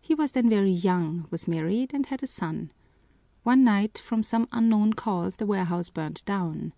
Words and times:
He 0.00 0.14
was 0.14 0.30
then 0.30 0.48
very 0.48 0.70
young, 0.70 1.26
was 1.32 1.48
married, 1.48 1.92
and 1.92 2.06
had 2.06 2.22
a 2.22 2.26
son. 2.28 2.70
One 3.42 3.64
night 3.64 3.98
from 3.98 4.22
some 4.22 4.46
unknown 4.52 4.92
cause 4.92 5.34
the 5.34 5.46
warehouse 5.46 5.90
burned 5.90 6.24
down. 6.24 6.72